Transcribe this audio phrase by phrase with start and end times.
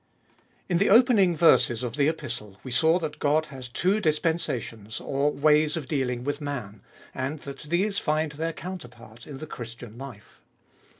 [0.67, 5.29] IN the opening verses of the Epistle we saw that God has two dispensations, or
[5.29, 6.81] ways of dealing with man,
[7.13, 10.41] and that these find their counterpart in the Christian life.